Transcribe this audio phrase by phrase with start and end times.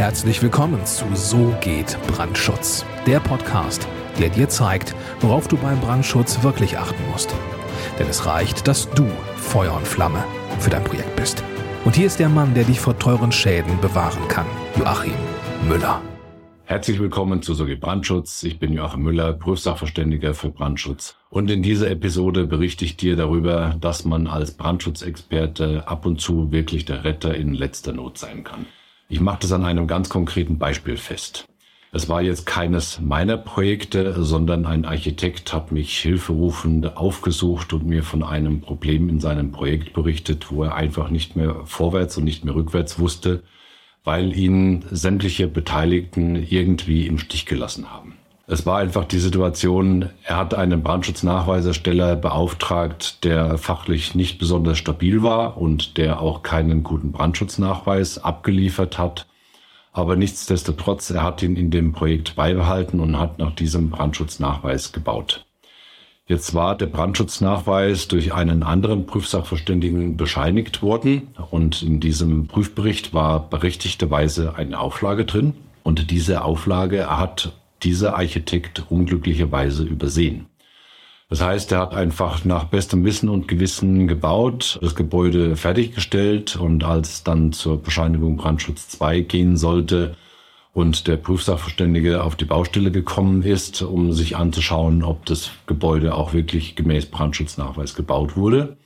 [0.00, 3.86] Herzlich willkommen zu So geht Brandschutz, der Podcast,
[4.18, 7.34] der dir zeigt, worauf du beim Brandschutz wirklich achten musst.
[7.98, 10.24] Denn es reicht, dass du Feuer und Flamme
[10.58, 11.44] für dein Projekt bist.
[11.84, 14.46] Und hier ist der Mann, der dich vor teuren Schäden bewahren kann,
[14.78, 15.12] Joachim
[15.68, 16.00] Müller.
[16.64, 18.42] Herzlich willkommen zu So geht Brandschutz.
[18.42, 21.16] Ich bin Joachim Müller, Prüfsachverständiger für Brandschutz.
[21.28, 26.52] Und in dieser Episode berichte ich dir darüber, dass man als Brandschutzexperte ab und zu
[26.52, 28.64] wirklich der Retter in letzter Not sein kann.
[29.12, 31.48] Ich mache das an einem ganz konkreten Beispiel fest.
[31.90, 38.04] Es war jetzt keines meiner Projekte, sondern ein Architekt hat mich hilferufend aufgesucht und mir
[38.04, 42.44] von einem Problem in seinem Projekt berichtet, wo er einfach nicht mehr vorwärts und nicht
[42.44, 43.42] mehr rückwärts wusste,
[44.04, 48.14] weil ihn sämtliche Beteiligten irgendwie im Stich gelassen haben.
[48.52, 55.22] Es war einfach die Situation, er hat einen Brandschutznachweisersteller beauftragt, der fachlich nicht besonders stabil
[55.22, 59.28] war und der auch keinen guten Brandschutznachweis abgeliefert hat.
[59.92, 65.46] Aber nichtsdestotrotz, er hat ihn in dem Projekt beibehalten und hat nach diesem Brandschutznachweis gebaut.
[66.26, 73.48] Jetzt war der Brandschutznachweis durch einen anderen Prüfsachverständigen bescheinigt worden und in diesem Prüfbericht war
[73.48, 75.54] berechtigterweise eine Auflage drin.
[75.84, 77.52] Und diese Auflage hat
[77.82, 80.46] dieser Architekt unglücklicherweise übersehen.
[81.30, 86.82] Das heißt, er hat einfach nach bestem Wissen und Gewissen gebaut, das Gebäude fertiggestellt und
[86.82, 90.16] als dann zur Bescheinigung Brandschutz 2 gehen sollte
[90.72, 96.32] und der Prüfsachverständige auf die Baustelle gekommen ist, um sich anzuschauen, ob das Gebäude auch
[96.32, 98.76] wirklich gemäß Brandschutznachweis gebaut wurde,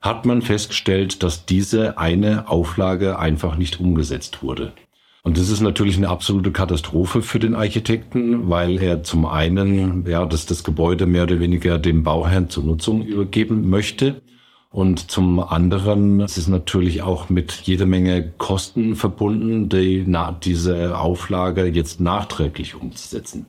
[0.00, 4.72] hat man festgestellt, dass diese eine Auflage einfach nicht umgesetzt wurde.
[5.22, 10.24] Und das ist natürlich eine absolute Katastrophe für den Architekten, weil er zum einen ja,
[10.24, 14.22] dass das Gebäude mehr oder weniger dem Bauherrn zur Nutzung übergeben möchte.
[14.70, 20.98] Und zum anderen es ist natürlich auch mit jeder Menge Kosten verbunden, die, na, diese
[20.98, 23.46] Auflage jetzt nachträglich umzusetzen.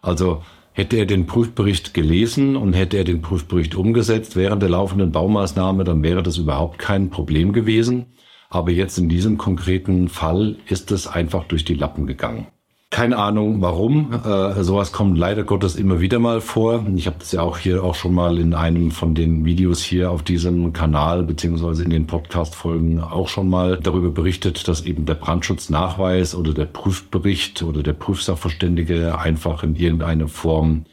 [0.00, 5.12] Also hätte er den Prüfbericht gelesen und hätte er den Prüfbericht umgesetzt während der laufenden
[5.12, 8.06] Baumaßnahme, dann wäre das überhaupt kein Problem gewesen.
[8.52, 12.48] Aber jetzt in diesem konkreten Fall ist es einfach durch die Lappen gegangen.
[12.90, 14.12] Keine Ahnung warum.
[14.12, 16.84] Äh, sowas kommt leider Gottes immer wieder mal vor.
[16.94, 20.10] Ich habe das ja auch hier auch schon mal in einem von den Videos hier
[20.10, 25.14] auf diesem Kanal beziehungsweise in den Podcast-Folgen auch schon mal darüber berichtet, dass eben der
[25.14, 30.84] Brandschutznachweis oder der Prüfbericht oder der Prüfsachverständige einfach in irgendeiner Form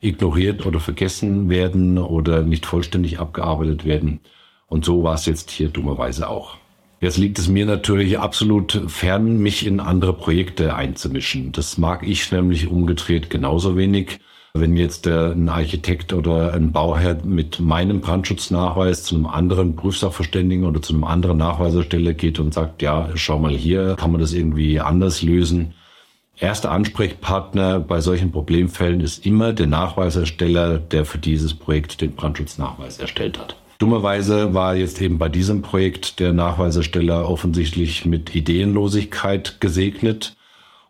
[0.00, 4.20] ignoriert oder vergessen werden oder nicht vollständig abgearbeitet werden.
[4.68, 6.58] Und so war es jetzt hier dummerweise auch.
[7.00, 11.52] Jetzt liegt es mir natürlich absolut fern, mich in andere Projekte einzumischen.
[11.52, 14.18] Das mag ich nämlich umgedreht genauso wenig.
[14.52, 20.82] Wenn jetzt ein Architekt oder ein Bauherr mit meinem Brandschutznachweis zu einem anderen Prüfsachverständigen oder
[20.82, 24.80] zu einem anderen Nachweisersteller geht und sagt, ja, schau mal hier, kann man das irgendwie
[24.80, 25.74] anders lösen.
[26.36, 32.98] Erster Ansprechpartner bei solchen Problemfällen ist immer der Nachweisersteller, der für dieses Projekt den Brandschutznachweis
[32.98, 33.56] erstellt hat.
[33.78, 40.36] Dummerweise war jetzt eben bei diesem Projekt der Nachweisersteller offensichtlich mit Ideenlosigkeit gesegnet.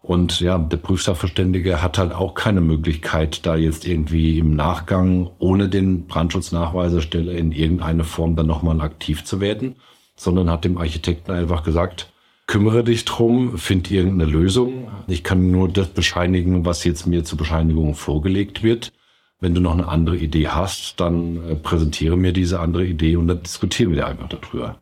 [0.00, 5.68] Und ja, der Prüfsachverständige hat halt auch keine Möglichkeit, da jetzt irgendwie im Nachgang ohne
[5.68, 9.76] den Brandschutznachweisersteller in irgendeine Form dann nochmal aktiv zu werden,
[10.16, 12.10] sondern hat dem Architekten einfach gesagt,
[12.46, 14.88] kümmere dich drum, find irgendeine Lösung.
[15.08, 18.92] Ich kann nur das bescheinigen, was jetzt mir zur Bescheinigung vorgelegt wird.
[19.40, 23.28] Wenn du noch eine andere Idee hast, dann äh, präsentiere mir diese andere Idee und
[23.28, 24.76] dann diskutieren wir einfach darüber.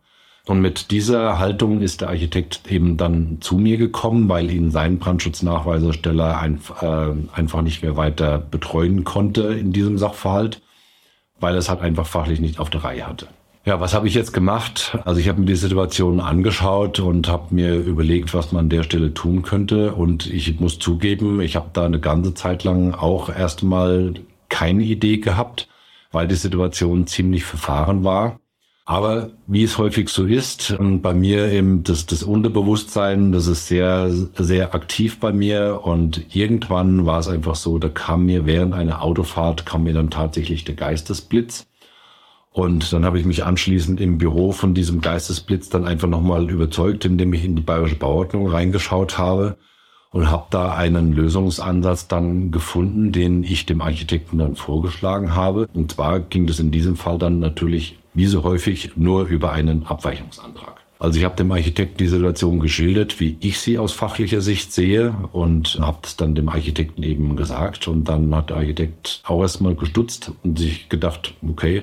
[0.46, 4.98] Und mit dieser Haltung ist der Architekt eben dann zu mir gekommen, weil ihn sein
[4.98, 10.62] Brandschutznachweisersteller ein, äh, einfach nicht mehr weiter betreuen konnte in diesem Sachverhalt,
[11.40, 13.26] weil es halt einfach fachlich nicht auf der Reihe hatte.
[13.66, 14.96] Ja, was habe ich jetzt gemacht?
[15.04, 18.84] Also ich habe mir die Situation angeschaut und habe mir überlegt, was man an der
[18.84, 19.92] Stelle tun könnte.
[19.92, 24.14] Und ich muss zugeben, ich habe da eine ganze Zeit lang auch erstmal
[24.48, 25.68] keine Idee gehabt,
[26.12, 28.40] weil die Situation ziemlich verfahren war.
[28.88, 34.08] Aber wie es häufig so ist, bei mir eben das, das Unterbewusstsein, das ist sehr,
[34.10, 39.02] sehr aktiv bei mir und irgendwann war es einfach so, da kam mir während einer
[39.02, 41.66] Autofahrt, kam mir dann tatsächlich der Geistesblitz.
[42.52, 47.04] Und dann habe ich mich anschließend im Büro von diesem Geistesblitz dann einfach nochmal überzeugt,
[47.04, 49.58] indem ich in die bayerische Bauordnung reingeschaut habe
[50.16, 55.68] und habe da einen Lösungsansatz dann gefunden, den ich dem Architekten dann vorgeschlagen habe.
[55.74, 59.84] Und zwar ging das in diesem Fall dann natürlich, wie so häufig, nur über einen
[59.84, 60.80] Abweichungsantrag.
[60.98, 65.14] Also ich habe dem Architekten die Situation geschildert, wie ich sie aus fachlicher Sicht sehe
[65.32, 67.86] und habe es dann dem Architekten eben gesagt.
[67.86, 71.82] Und dann hat der Architekt auch erstmal gestutzt und sich gedacht, okay,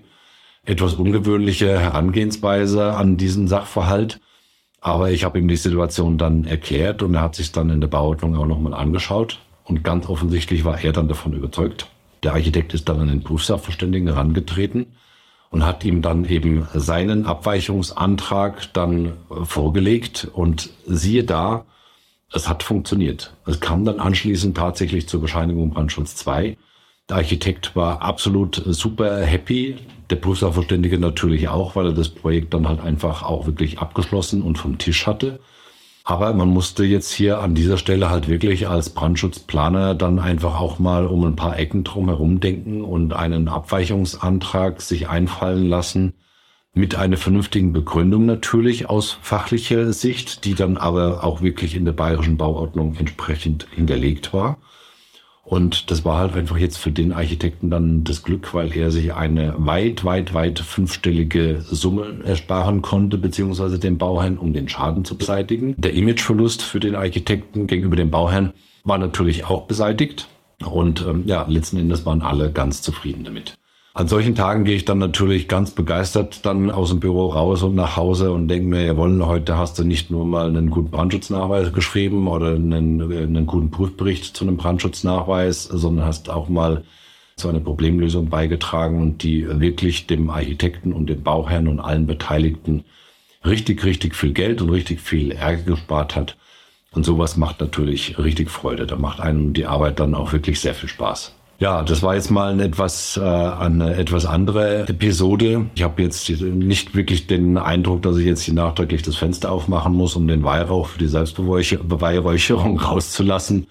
[0.66, 4.20] etwas ungewöhnliche Herangehensweise an diesen Sachverhalt.
[4.84, 7.88] Aber ich habe ihm die Situation dann erklärt und er hat sich dann in der
[7.88, 9.40] Bauordnung auch nochmal angeschaut.
[9.64, 11.88] Und ganz offensichtlich war er dann davon überzeugt.
[12.22, 14.88] Der Architekt ist dann an den Prüfsachverständigen herangetreten
[15.52, 19.14] und hat ihm dann eben seinen Abweichungsantrag dann
[19.46, 20.28] vorgelegt.
[20.34, 21.64] Und siehe da,
[22.34, 23.34] es hat funktioniert.
[23.46, 26.58] Es kam dann anschließend tatsächlich zur Bescheinigung Brandschutz 2.
[27.10, 29.76] Der Architekt war absolut super happy.
[30.10, 34.58] Der Prüfsachverständige natürlich auch, weil er das Projekt dann halt einfach auch wirklich abgeschlossen und
[34.58, 35.40] vom Tisch hatte.
[36.06, 40.80] Aber man musste jetzt hier an dieser Stelle halt wirklich als Brandschutzplaner dann einfach auch
[40.80, 46.14] mal um ein paar Ecken drum herum denken und einen Abweichungsantrag sich einfallen lassen,
[46.74, 51.92] mit einer vernünftigen Begründung natürlich aus fachlicher Sicht, die dann aber auch wirklich in der
[51.94, 54.58] bayerischen Bauordnung entsprechend hinterlegt war.
[55.44, 59.14] Und das war halt einfach jetzt für den Architekten dann das Glück, weil er sich
[59.14, 65.18] eine weit, weit, weit fünfstellige Summe ersparen konnte, beziehungsweise dem Bauherrn, um den Schaden zu
[65.18, 65.76] beseitigen.
[65.78, 68.54] Der Imageverlust für den Architekten gegenüber dem Bauherrn
[68.86, 70.30] war natürlich auch beseitigt.
[70.66, 73.56] Und ähm, ja, letzten Endes waren alle ganz zufrieden damit.
[73.96, 77.76] An solchen Tagen gehe ich dann natürlich ganz begeistert dann aus dem Büro raus und
[77.76, 81.74] nach Hause und denke mir, jawohl, heute hast du nicht nur mal einen guten Brandschutznachweis
[81.74, 86.84] geschrieben oder einen, einen guten Prüfbericht zu einem Brandschutznachweis, sondern hast auch mal
[87.36, 92.86] zu einer Problemlösung beigetragen und die wirklich dem Architekten und dem Bauherrn und allen Beteiligten
[93.46, 96.36] richtig, richtig viel Geld und richtig viel Ärger gespart hat.
[96.94, 98.88] Und sowas macht natürlich richtig Freude.
[98.88, 101.36] Da macht einem die Arbeit dann auch wirklich sehr viel Spaß.
[101.64, 105.68] Ja, das war jetzt mal eine etwas, äh, eine etwas andere Episode.
[105.76, 109.94] Ich habe jetzt nicht wirklich den Eindruck, dass ich jetzt hier nachträglich das Fenster aufmachen
[109.94, 113.68] muss, um den Weihrauch für die Selbstbeweihräucherung rauszulassen.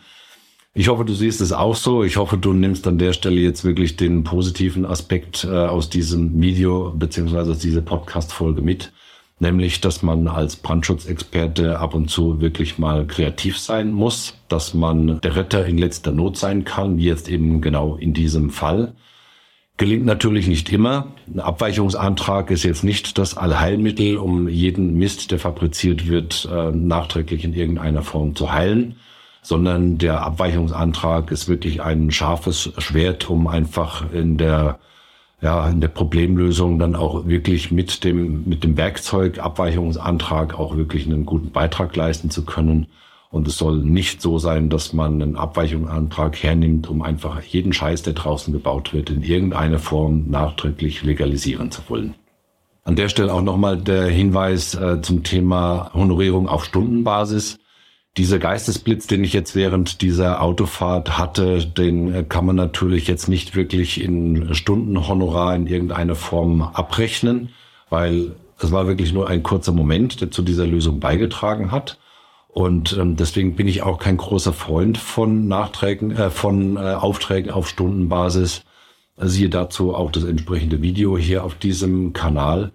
[0.72, 2.02] Ich hoffe, du siehst es auch so.
[2.02, 6.40] Ich hoffe, du nimmst an der Stelle jetzt wirklich den positiven Aspekt äh, aus diesem
[6.40, 8.90] Video beziehungsweise aus dieser Podcast-Folge mit
[9.42, 15.20] nämlich dass man als Brandschutzexperte ab und zu wirklich mal kreativ sein muss, dass man
[15.20, 18.94] der Retter in letzter Not sein kann, wie jetzt eben genau in diesem Fall.
[19.78, 21.08] Gelingt natürlich nicht immer.
[21.26, 27.42] Ein Abweichungsantrag ist jetzt nicht das Allheilmittel, um jeden Mist, der fabriziert wird, äh, nachträglich
[27.44, 28.96] in irgendeiner Form zu heilen,
[29.42, 34.78] sondern der Abweichungsantrag ist wirklich ein scharfes Schwert, um einfach in der
[35.42, 41.06] ja, in der Problemlösung dann auch wirklich mit dem, mit dem Werkzeug Abweichungsantrag auch wirklich
[41.06, 42.86] einen guten Beitrag leisten zu können.
[43.30, 48.02] Und es soll nicht so sein, dass man einen Abweichungsantrag hernimmt, um einfach jeden Scheiß,
[48.02, 52.14] der draußen gebaut wird, in irgendeiner Form nachträglich legalisieren zu wollen.
[52.84, 57.58] An der Stelle auch nochmal der Hinweis äh, zum Thema Honorierung auf Stundenbasis.
[58.18, 63.26] Dieser Geistesblitz, den ich jetzt während dieser Autofahrt hatte, den äh, kann man natürlich jetzt
[63.26, 67.50] nicht wirklich in Stundenhonorar in irgendeiner Form abrechnen,
[67.88, 71.98] weil es war wirklich nur ein kurzer Moment, der zu dieser Lösung beigetragen hat.
[72.48, 77.50] Und ähm, deswegen bin ich auch kein großer Freund von Nachträgen, äh, von äh, Aufträgen
[77.50, 78.62] auf Stundenbasis.
[79.16, 82.72] Siehe dazu auch das entsprechende Video hier auf diesem Kanal.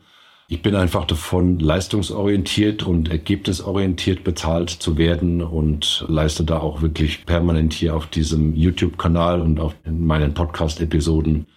[0.49, 7.25] Ich bin einfach davon, leistungsorientiert und ergebnisorientiert bezahlt zu werden und leiste da auch wirklich
[7.25, 11.47] permanent hier auf diesem YouTube-Kanal und auf meinen Podcast-Episoden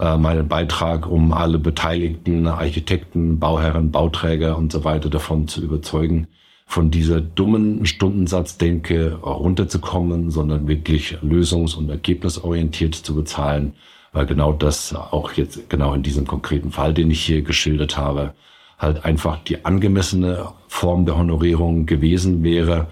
[0.00, 6.26] äh, meinen Beitrag, um alle beteiligten Architekten, Bauherren, Bauträger und so weiter davon zu überzeugen,
[6.66, 13.74] von dieser dummen Stundensatzdenke runterzukommen, sondern wirklich lösungs- und ergebnisorientiert zu bezahlen
[14.12, 18.34] weil genau das auch jetzt genau in diesem konkreten Fall, den ich hier geschildert habe,
[18.78, 22.88] halt einfach die angemessene Form der Honorierung gewesen wäre.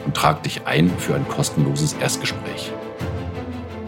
[0.06, 2.72] und trag dich ein für ein kostenloses Erstgespräch.